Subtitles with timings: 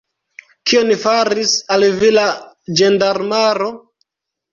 [0.69, 2.23] Kion faris al vi la
[2.81, 3.69] ĝendarmaro?